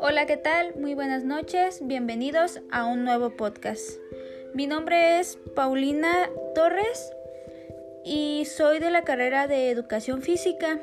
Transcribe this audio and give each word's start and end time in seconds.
Hola, 0.00 0.26
¿qué 0.26 0.36
tal? 0.36 0.74
Muy 0.76 0.94
buenas 0.94 1.24
noches, 1.24 1.86
bienvenidos 1.86 2.60
a 2.70 2.84
un 2.84 3.04
nuevo 3.04 3.30
podcast. 3.36 3.98
Mi 4.54 4.66
nombre 4.66 5.20
es 5.20 5.38
Paulina 5.54 6.28
Torres 6.54 7.12
y 8.04 8.44
soy 8.44 8.78
de 8.78 8.90
la 8.90 9.04
carrera 9.04 9.46
de 9.46 9.70
Educación 9.70 10.22
Física. 10.22 10.78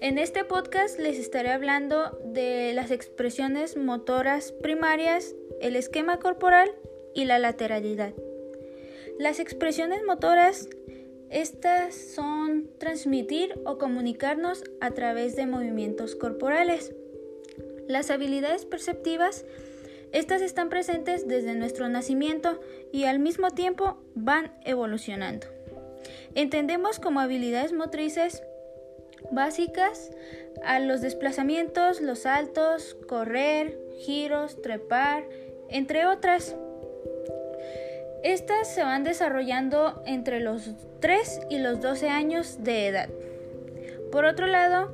En 0.00 0.18
este 0.18 0.44
podcast 0.44 0.98
les 0.98 1.18
estaré 1.18 1.50
hablando 1.50 2.18
de 2.24 2.72
las 2.74 2.90
expresiones 2.90 3.76
motoras 3.76 4.52
primarias, 4.52 5.34
el 5.60 5.74
esquema 5.74 6.18
corporal 6.18 6.70
y 7.14 7.24
la 7.24 7.38
lateralidad. 7.38 8.12
Las 9.18 9.40
expresiones 9.40 10.04
motoras, 10.06 10.68
estas 11.30 11.94
son 11.94 12.68
transmitir 12.78 13.60
o 13.64 13.78
comunicarnos 13.78 14.64
a 14.80 14.92
través 14.92 15.36
de 15.36 15.46
movimientos 15.46 16.14
corporales. 16.14 16.94
Las 17.88 18.10
habilidades 18.10 18.64
perceptivas, 18.64 19.44
estas 20.12 20.42
están 20.42 20.68
presentes 20.68 21.26
desde 21.26 21.54
nuestro 21.54 21.88
nacimiento 21.88 22.60
y 22.92 23.04
al 23.04 23.18
mismo 23.18 23.50
tiempo 23.50 23.98
van 24.14 24.52
evolucionando. 24.64 25.46
Entendemos 26.34 26.98
como 26.98 27.20
habilidades 27.20 27.72
motrices 27.72 28.42
básicas 29.30 30.10
a 30.64 30.78
los 30.80 31.00
desplazamientos, 31.00 32.00
los 32.00 32.20
saltos, 32.20 32.96
correr, 33.08 33.78
giros, 33.98 34.60
trepar, 34.62 35.24
entre 35.68 36.06
otras. 36.06 36.56
Estas 38.26 38.66
se 38.74 38.82
van 38.82 39.04
desarrollando 39.04 40.02
entre 40.04 40.40
los 40.40 40.74
3 40.98 41.42
y 41.48 41.60
los 41.60 41.80
12 41.80 42.08
años 42.08 42.56
de 42.64 42.88
edad. 42.88 43.08
Por 44.10 44.24
otro 44.24 44.48
lado, 44.48 44.92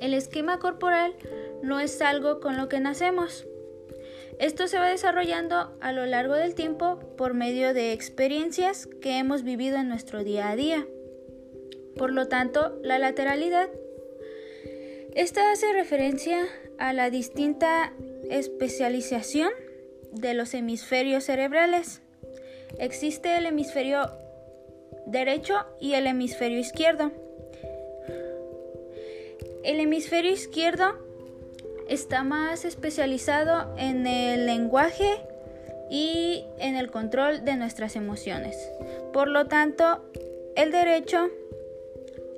el 0.00 0.14
esquema 0.14 0.58
corporal 0.58 1.14
no 1.62 1.78
es 1.78 2.02
algo 2.02 2.40
con 2.40 2.56
lo 2.56 2.68
que 2.68 2.80
nacemos. 2.80 3.46
Esto 4.40 4.66
se 4.66 4.80
va 4.80 4.88
desarrollando 4.88 5.78
a 5.80 5.92
lo 5.92 6.06
largo 6.06 6.34
del 6.34 6.56
tiempo 6.56 6.98
por 7.16 7.34
medio 7.34 7.72
de 7.72 7.92
experiencias 7.92 8.88
que 9.00 9.18
hemos 9.18 9.44
vivido 9.44 9.76
en 9.76 9.88
nuestro 9.88 10.24
día 10.24 10.50
a 10.50 10.56
día. 10.56 10.88
Por 11.96 12.10
lo 12.10 12.26
tanto, 12.26 12.80
la 12.82 12.98
lateralidad. 12.98 13.68
Esta 15.14 15.52
hace 15.52 15.72
referencia 15.72 16.40
a 16.78 16.92
la 16.94 17.10
distinta 17.10 17.92
especialización 18.28 19.52
de 20.10 20.34
los 20.34 20.52
hemisferios 20.52 21.22
cerebrales. 21.22 22.00
Existe 22.78 23.36
el 23.36 23.46
hemisferio 23.46 24.10
derecho 25.06 25.54
y 25.80 25.94
el 25.94 26.06
hemisferio 26.06 26.58
izquierdo. 26.58 27.12
El 29.62 29.80
hemisferio 29.80 30.30
izquierdo 30.30 30.98
está 31.88 32.22
más 32.22 32.64
especializado 32.64 33.74
en 33.78 34.06
el 34.06 34.46
lenguaje 34.46 35.08
y 35.90 36.44
en 36.58 36.76
el 36.76 36.90
control 36.90 37.44
de 37.44 37.56
nuestras 37.56 37.96
emociones. 37.96 38.56
Por 39.12 39.28
lo 39.28 39.46
tanto, 39.46 40.02
el 40.56 40.70
derecho 40.70 41.28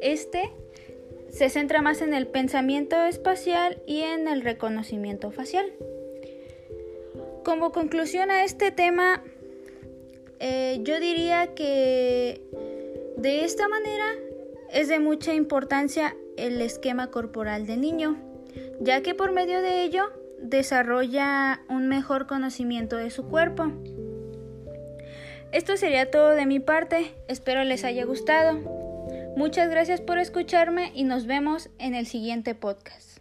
este 0.00 0.50
se 1.30 1.48
centra 1.48 1.80
más 1.80 2.02
en 2.02 2.12
el 2.12 2.26
pensamiento 2.26 3.02
espacial 3.04 3.80
y 3.86 4.02
en 4.02 4.28
el 4.28 4.42
reconocimiento 4.42 5.30
facial. 5.30 5.72
Como 7.44 7.72
conclusión 7.72 8.30
a 8.30 8.44
este 8.44 8.70
tema, 8.70 9.22
eh, 10.44 10.80
yo 10.82 10.98
diría 10.98 11.54
que 11.54 12.42
de 13.16 13.44
esta 13.44 13.68
manera 13.68 14.06
es 14.72 14.88
de 14.88 14.98
mucha 14.98 15.34
importancia 15.34 16.16
el 16.36 16.60
esquema 16.60 17.12
corporal 17.12 17.64
del 17.64 17.80
niño, 17.80 18.16
ya 18.80 19.02
que 19.02 19.14
por 19.14 19.30
medio 19.30 19.62
de 19.62 19.84
ello 19.84 20.02
desarrolla 20.40 21.60
un 21.68 21.86
mejor 21.86 22.26
conocimiento 22.26 22.96
de 22.96 23.10
su 23.10 23.28
cuerpo. 23.28 23.70
Esto 25.52 25.76
sería 25.76 26.10
todo 26.10 26.30
de 26.30 26.44
mi 26.44 26.58
parte, 26.58 27.14
espero 27.28 27.62
les 27.62 27.84
haya 27.84 28.04
gustado. 28.04 28.58
Muchas 29.36 29.70
gracias 29.70 30.00
por 30.00 30.18
escucharme 30.18 30.90
y 30.92 31.04
nos 31.04 31.26
vemos 31.26 31.70
en 31.78 31.94
el 31.94 32.06
siguiente 32.06 32.56
podcast. 32.56 33.20